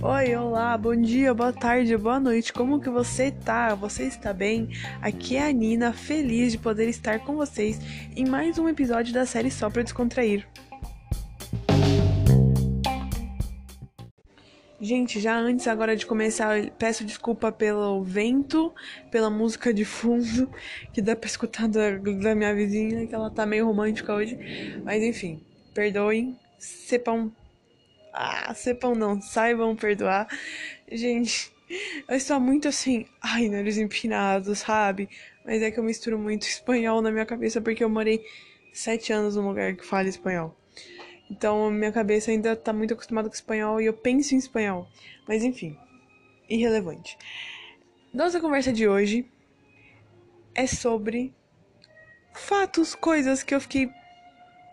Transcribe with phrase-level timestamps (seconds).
[0.00, 2.52] Oi, olá, bom dia, boa tarde, boa noite.
[2.52, 3.74] Como que você tá?
[3.74, 4.68] Você está bem?
[5.02, 7.80] Aqui é a Nina, feliz de poder estar com vocês
[8.14, 10.46] em mais um episódio da série Só para descontrair.
[14.80, 18.72] Gente, já antes agora de começar, peço desculpa pelo vento,
[19.10, 20.50] pela música de fundo
[20.92, 24.38] que dá pra escutar da, da minha vizinha, que ela tá meio romântica hoje.
[24.84, 25.42] Mas enfim,
[25.74, 27.32] perdoem, sepam
[28.12, 30.28] ah, sepam não, saibam perdoar.
[30.90, 31.52] Gente,
[32.08, 35.08] eu estou muito assim, ai, nariz empinado, sabe?
[35.44, 38.24] Mas é que eu misturo muito espanhol na minha cabeça porque eu morei
[38.72, 40.56] sete anos num lugar que fala espanhol.
[41.28, 44.88] Então, minha cabeça ainda tá muito acostumada com espanhol e eu penso em espanhol.
[45.26, 45.76] Mas enfim,
[46.48, 47.18] irrelevante.
[48.12, 49.26] Nossa conversa de hoje
[50.54, 51.34] é sobre
[52.32, 53.90] fatos, coisas que eu fiquei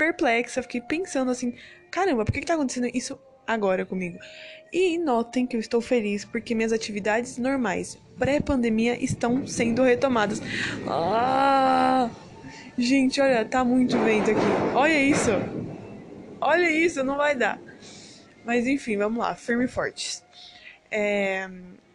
[0.00, 1.52] perplexa, fiquei pensando assim,
[1.90, 4.18] caramba, por que, que tá acontecendo isso agora comigo.
[4.72, 10.40] E notem que eu estou feliz porque minhas atividades normais pré-pandemia estão sendo retomadas.
[10.88, 12.08] Ah!
[12.78, 14.40] Gente, olha, tá muito vento aqui.
[14.74, 15.30] Olha isso.
[16.40, 17.60] Olha isso, não vai dar.
[18.42, 20.24] Mas enfim, vamos lá, firme e fortes.
[20.90, 21.46] É,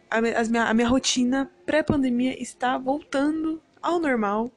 [0.08, 4.52] a, minha, a minha rotina pré-pandemia está voltando ao normal.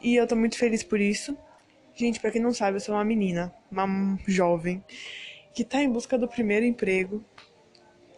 [0.00, 1.36] E eu tô muito feliz por isso.
[1.94, 4.82] Gente, para quem não sabe, eu sou uma menina, uma jovem
[5.54, 7.24] que tá em busca do primeiro emprego.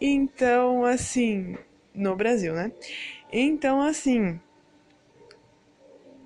[0.01, 1.55] Então, assim,
[1.93, 2.71] no Brasil, né?
[3.31, 4.39] Então, assim,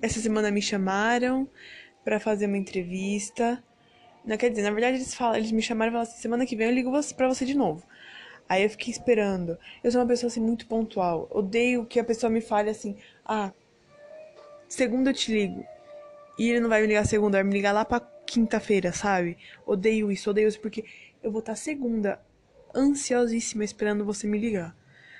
[0.00, 1.48] essa semana me chamaram
[2.04, 3.62] para fazer uma entrevista.
[4.24, 6.56] Não quer dizer, na verdade eles falam, eles me chamaram e falaram assim, semana que
[6.56, 7.84] vem eu ligo para você de novo.
[8.48, 9.58] Aí eu fiquei esperando.
[9.82, 11.28] Eu sou uma pessoa assim muito pontual.
[11.30, 13.52] Odeio que a pessoa me fale assim: "Ah,
[14.68, 15.64] segunda eu te ligo".
[16.38, 19.36] E ele não vai me ligar segunda, vai me ligar lá pra quinta-feira, sabe?
[19.66, 20.84] Odeio isso, odeio isso porque
[21.22, 22.20] eu vou estar segunda
[22.74, 24.74] ansiosíssima esperando você me ligar.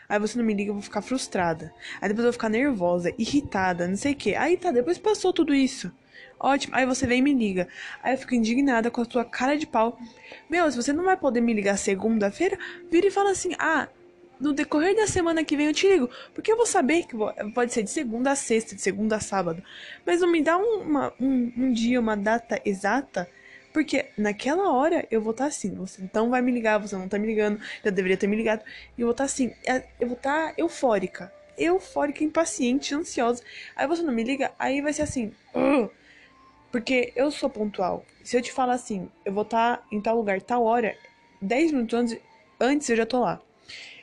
[0.09, 1.73] Aí você não me liga, eu vou ficar frustrada.
[2.01, 4.35] Aí depois eu vou ficar nervosa, irritada, não sei o que.
[4.35, 5.91] Aí tá, depois passou tudo isso.
[6.39, 6.75] Ótimo.
[6.75, 7.69] Aí você vem e me liga.
[8.03, 9.99] Aí eu fico indignada com a sua cara de pau.
[10.51, 12.59] Meu, se você não vai poder me ligar segunda-feira,
[12.91, 13.89] vira e fala assim: ah,
[14.43, 16.11] no decorrer da semana que vem eu te ligo.
[16.35, 17.15] Porque eu vou saber que
[17.55, 19.63] pode ser de segunda a sexta, de segunda a sábado.
[20.05, 23.29] Mas não me dá uma, um, um dia, uma data exata.
[23.73, 25.75] Porque naquela hora eu vou estar tá assim.
[25.77, 27.61] Você então vai me ligar, você não tá me ligando.
[27.85, 28.63] Já deveria ter me ligado.
[28.99, 29.55] E eu vou estar tá assim.
[29.65, 31.33] É, eu vou estar tá eufórica.
[31.57, 33.43] Eufórica, impaciente, ansiosa.
[33.77, 35.33] Aí você não me liga, aí vai ser assim.
[35.55, 35.89] Uh,
[36.73, 38.05] porque eu sou pontual.
[38.25, 40.97] Se eu te falar assim, eu vou estar em tal lugar, tal hora,
[41.41, 42.19] 10 minutos antes,
[42.59, 43.41] antes eu já tô lá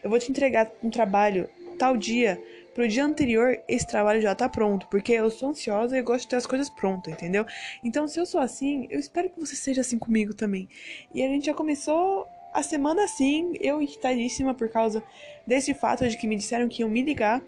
[0.03, 2.41] eu vou te entregar um trabalho tal dia,
[2.74, 6.30] pro dia anterior esse trabalho já tá pronto, porque eu sou ansiosa e gosto de
[6.30, 7.46] ter as coisas prontas, entendeu?
[7.84, 10.68] Então, se eu sou assim, eu espero que você seja assim comigo também.
[11.13, 15.03] E a gente já começou a semana assim, eu irritadíssima por causa
[15.46, 17.41] desse fato de que me disseram que iam me ligar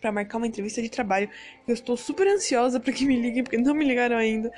[0.00, 1.30] para marcar uma entrevista de trabalho.
[1.66, 4.52] Eu estou super ansiosa para que me liguem, porque não me ligaram ainda.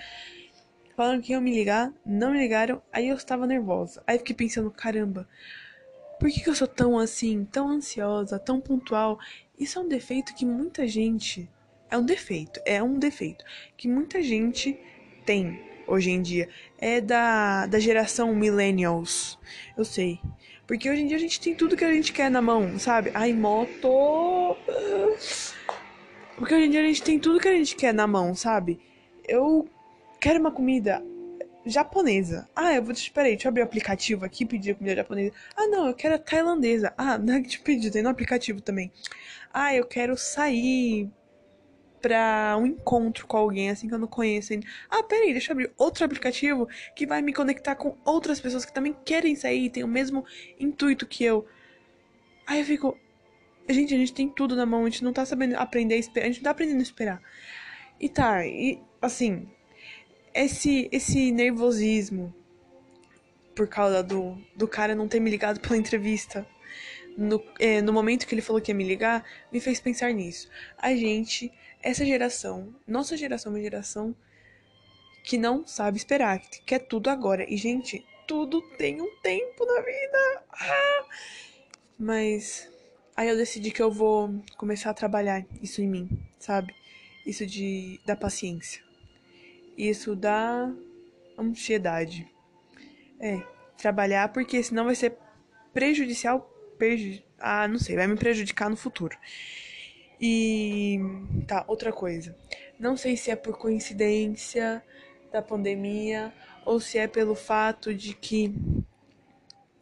[0.96, 4.02] Falaram que iam me ligar, não me ligaram, aí eu estava nervosa.
[4.06, 5.28] Aí fiquei pensando, caramba,
[6.18, 9.18] por que, que eu sou tão assim, tão ansiosa, tão pontual?
[9.58, 11.48] Isso é um defeito que muita gente.
[11.90, 13.44] É um defeito, é um defeito
[13.76, 14.76] que muita gente
[15.24, 16.48] tem hoje em dia.
[16.78, 19.38] É da, da geração millennials.
[19.76, 20.18] Eu sei.
[20.66, 23.10] Porque hoje em dia a gente tem tudo que a gente quer na mão, sabe?
[23.14, 24.56] Ai, moto.
[26.36, 28.80] Porque hoje em dia a gente tem tudo que a gente quer na mão, sabe?
[29.28, 29.68] Eu
[30.20, 31.02] quero uma comida
[31.66, 32.48] japonesa.
[32.54, 33.10] Ah, eu vou te.
[33.10, 35.32] Peraí, deixa eu abrir o aplicativo aqui pedir comida japonesa.
[35.56, 36.94] Ah, não, eu quero tailandesa.
[36.96, 38.92] Ah, não é te pedi, tem no aplicativo também.
[39.52, 41.10] Ah, eu quero sair
[42.00, 44.66] pra um encontro com alguém assim que eu não conheço ainda.
[44.88, 48.72] Ah, peraí, deixa eu abrir outro aplicativo que vai me conectar com outras pessoas que
[48.72, 50.24] também querem sair e têm o mesmo
[50.58, 51.46] intuito que eu.
[52.46, 52.96] Aí eu fico.
[53.68, 56.26] Gente, a gente tem tudo na mão, a gente não tá sabendo aprender a esperar,
[56.26, 57.20] a gente não tá aprendendo a esperar.
[57.98, 59.48] E tá, e assim,
[60.44, 62.34] esse, esse nervosismo
[63.54, 66.46] por causa do, do cara não ter me ligado pela entrevista.
[67.16, 70.50] No, é, no momento que ele falou que ia me ligar, me fez pensar nisso.
[70.76, 71.50] A gente,
[71.82, 74.14] essa geração, nossa geração é uma geração
[75.24, 77.46] que não sabe esperar, que quer tudo agora.
[77.48, 80.44] E, gente, tudo tem um tempo na vida.
[80.52, 81.04] Ah!
[81.98, 82.70] Mas
[83.16, 86.08] aí eu decidi que eu vou começar a trabalhar isso em mim,
[86.38, 86.74] sabe?
[87.24, 88.85] Isso de da paciência.
[89.76, 90.72] Isso dá
[91.38, 92.26] ansiedade.
[93.20, 93.42] É,
[93.76, 95.16] trabalhar porque senão vai ser
[95.72, 96.50] prejudicial.
[96.78, 97.22] Preju...
[97.38, 99.16] Ah, não sei, vai me prejudicar no futuro.
[100.20, 100.98] E
[101.46, 102.36] tá, outra coisa.
[102.78, 104.82] Não sei se é por coincidência
[105.30, 106.32] da pandemia
[106.64, 108.54] ou se é pelo fato de que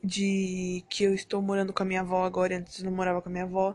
[0.03, 3.31] de que eu estou morando com a minha avó agora, antes eu não morava com
[3.31, 3.75] a minha avó,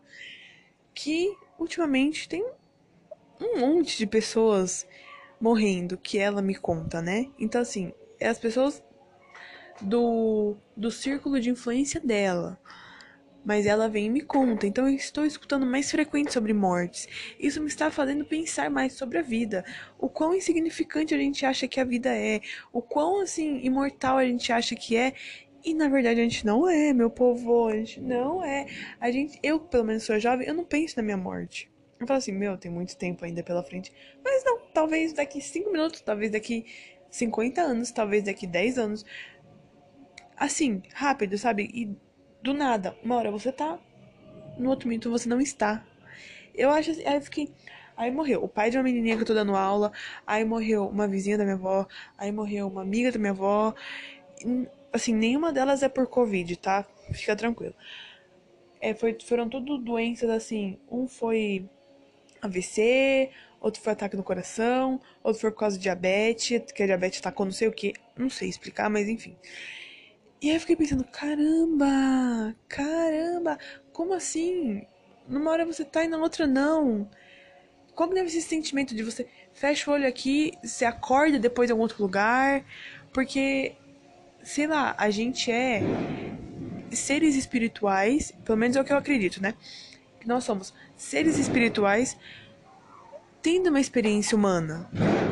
[0.94, 2.46] que ultimamente tem
[3.42, 4.86] um monte de pessoas
[5.40, 7.28] morrendo que ela me conta, né?
[7.40, 8.84] Então assim, é as pessoas
[9.82, 12.60] do do círculo de influência dela.
[13.44, 17.08] Mas ela vem e me conta, então eu estou escutando mais frequente sobre mortes.
[17.40, 19.64] Isso me está fazendo pensar mais sobre a vida,
[19.98, 22.42] o quão insignificante a gente acha que a vida é,
[22.72, 25.14] o quão assim imortal a gente acha que é
[25.64, 28.66] e na verdade a gente não é, meu povo, a gente não é.
[29.00, 31.70] A gente, eu pelo menos sou jovem, eu não penso na minha morte.
[32.00, 33.92] Eu falo assim, meu, tem muito tempo ainda pela frente.
[34.24, 36.66] Mas não, talvez daqui 5 minutos, talvez daqui
[37.10, 39.06] 50 anos, talvez daqui 10 anos.
[40.38, 41.70] Assim, rápido, sabe?
[41.74, 41.96] E
[42.42, 43.78] do nada, uma hora você tá,
[44.58, 45.86] no outro minuto você não está.
[46.56, 47.52] Eu acho assim, aí eu fiquei.
[47.98, 49.92] Aí morreu o pai de uma menininha que eu tô dando aula,
[50.26, 51.86] aí morreu uma vizinha da minha avó,
[52.18, 53.76] aí morreu uma amiga da minha avó
[54.92, 56.86] assim, nenhuma delas é por Covid, tá?
[57.14, 57.76] Fica tranquilo.
[58.82, 60.80] É, foi, foram tudo doenças assim.
[60.90, 61.70] Um foi
[62.42, 67.20] AVC, outro foi ataque no coração, outro foi por causa de diabetes, que a diabetes
[67.20, 67.94] atacou não sei o que.
[68.18, 69.36] Não sei explicar, mas enfim.
[70.42, 73.58] E aí eu fiquei pensando, caramba, caramba,
[73.92, 74.86] como assim?
[75.28, 77.10] Numa hora você tá e na outra não.
[77.96, 81.74] Que deve ser esse sentimento de você fecha o olho aqui, você acorda depois em
[81.74, 82.64] algum outro lugar?
[83.12, 83.76] Porque
[84.44, 85.82] sei lá, a gente é
[86.92, 89.54] seres espirituais, pelo menos é o que eu acredito, né?
[90.20, 92.18] Que nós somos seres espirituais
[93.42, 94.90] tendo uma experiência humana.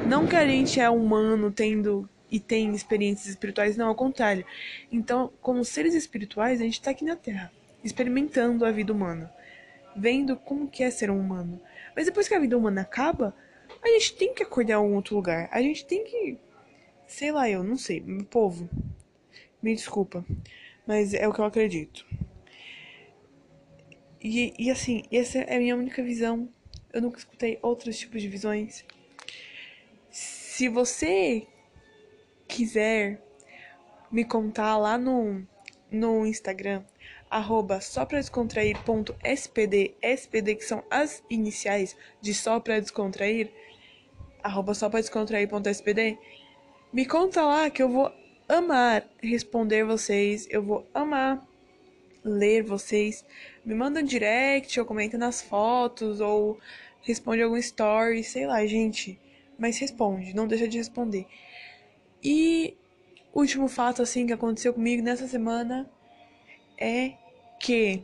[0.07, 4.45] Não que a gente é humano tendo e tem experiências espirituais, não, ao contrário.
[4.91, 7.51] Então, como seres espirituais, a gente está aqui na Terra,
[7.83, 9.31] experimentando a vida humana,
[9.95, 11.59] vendo como que é ser um humano.
[11.95, 13.33] Mas depois que a vida humana acaba,
[13.81, 15.49] a gente tem que acordar em algum outro lugar.
[15.51, 16.37] A gente tem que,
[17.07, 18.69] sei lá, eu não sei, povo,
[19.61, 20.25] me desculpa,
[20.85, 22.05] mas é o que eu acredito.
[24.21, 26.49] E, e assim, essa é a minha única visão.
[26.91, 28.83] Eu nunca escutei outros tipos de visões.
[30.09, 31.45] Se você
[32.47, 33.21] quiser
[34.11, 35.45] me contar lá no,
[35.91, 36.83] no Instagram,
[37.29, 43.51] arroba só pra descontrair ponto SPD, SPD que são as iniciais de só pra descontrair,
[44.41, 46.17] arroba só pra descontrair ponto SPD,
[46.91, 48.11] me conta lá que eu vou
[48.47, 51.46] amar responder vocês, eu vou amar
[52.23, 53.25] ler vocês.
[53.65, 56.59] Me manda um direct, ou comenta nas fotos, ou
[57.01, 59.19] responde algum story, sei lá, gente.
[59.57, 61.25] Mas responde, não deixa de responder.
[62.23, 62.75] E
[63.33, 65.89] último fato assim que aconteceu comigo nessa semana
[66.77, 67.13] é
[67.59, 68.03] que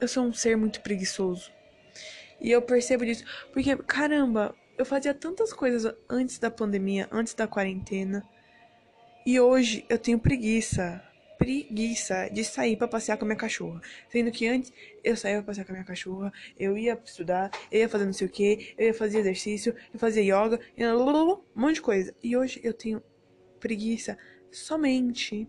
[0.00, 1.50] eu sou um ser muito preguiçoso.
[2.40, 7.46] E eu percebo disso, porque caramba, eu fazia tantas coisas antes da pandemia, antes da
[7.46, 8.22] quarentena
[9.26, 11.02] e hoje eu tenho preguiça,
[11.38, 13.80] preguiça de sair para passear com a minha cachorra.
[14.08, 14.72] Sendo que antes
[15.02, 18.12] eu saía pra passear com a minha cachorra, eu ia estudar, eu ia fazer não
[18.12, 22.14] sei o que, eu ia fazer exercício, eu fazia yoga, um monte de coisa.
[22.22, 23.02] E hoje eu tenho
[23.60, 24.16] preguiça
[24.50, 25.48] somente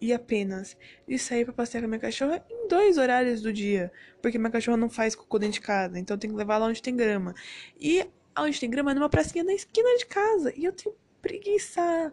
[0.00, 0.76] e apenas
[1.06, 3.92] de sair para passear com a minha cachorra em dois horários do dia.
[4.20, 6.66] Porque minha cachorra não faz cocô dentro de casa, então eu tenho que levar lá
[6.66, 7.34] onde tem grama.
[7.78, 8.04] E
[8.36, 10.52] onde tem grama é numa pracinha na esquina de casa.
[10.56, 12.12] E eu tenho preguiça.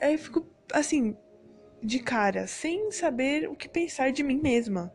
[0.00, 1.16] Aí eu fico, assim,
[1.84, 4.92] de cara, sem saber o que pensar de mim mesma.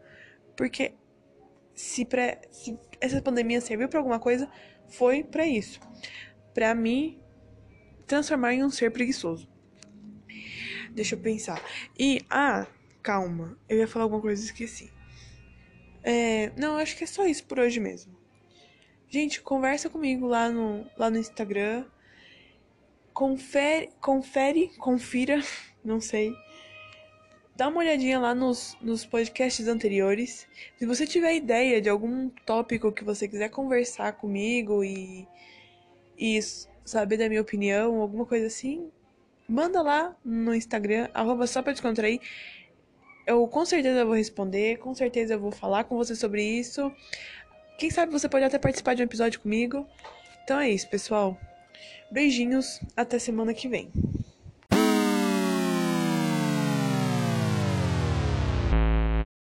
[0.57, 0.93] Porque
[1.73, 4.49] se, pra, se essa pandemia serviu para alguma coisa,
[4.87, 5.79] foi para isso.
[6.53, 7.21] para me
[8.07, 9.47] transformar em um ser preguiçoso.
[10.91, 11.63] Deixa eu pensar.
[11.97, 12.65] E, ah,
[13.03, 13.57] calma.
[13.69, 14.91] Eu ia falar alguma coisa e esqueci.
[16.03, 18.17] É, não, acho que é só isso por hoje mesmo.
[19.07, 21.85] Gente, conversa comigo lá no, lá no Instagram
[23.19, 25.41] confere, confere, confira,
[25.83, 26.33] não sei.
[27.59, 30.47] Dá uma olhadinha lá nos, nos podcasts anteriores.
[30.77, 35.27] Se você tiver ideia de algum tópico que você quiser conversar comigo e,
[36.17, 36.39] e
[36.85, 38.89] saber da minha opinião, alguma coisa assim,
[39.45, 42.21] manda lá no Instagram, arroba só pra descontrair.
[43.27, 46.89] Eu com certeza vou responder, com certeza eu vou falar com você sobre isso.
[47.77, 49.85] Quem sabe você pode até participar de um episódio comigo.
[50.45, 51.37] Então é isso, pessoal.
[52.09, 53.91] Beijinhos, até semana que vem.